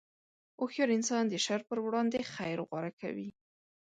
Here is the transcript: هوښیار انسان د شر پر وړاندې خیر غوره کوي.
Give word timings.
هوښیار 0.59 0.89
انسان 0.97 1.23
د 1.29 1.35
شر 1.45 1.61
پر 1.69 1.77
وړاندې 1.85 2.29
خیر 2.33 2.59
غوره 2.69 2.91
کوي. 3.01 3.29